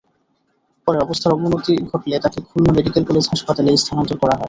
[0.87, 4.39] পরে অবস্থার অবনতি ঘটলে তাঁকে খুলনা মেডিকেল কলেজ হাসপাতালে স্থানান্তর করা হয়।